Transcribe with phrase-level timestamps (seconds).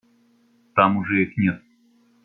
[0.73, 1.61] Там уже их нет.